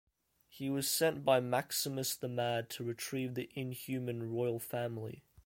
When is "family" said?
4.57-5.21